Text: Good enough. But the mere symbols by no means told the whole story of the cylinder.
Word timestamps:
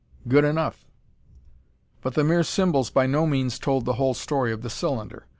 Good 0.27 0.43
enough. 0.43 0.87
But 2.01 2.15
the 2.15 2.23
mere 2.23 2.41
symbols 2.41 2.89
by 2.89 3.05
no 3.05 3.27
means 3.27 3.59
told 3.59 3.85
the 3.85 3.93
whole 4.01 4.15
story 4.15 4.51
of 4.51 4.63
the 4.63 4.69
cylinder. 4.71 5.27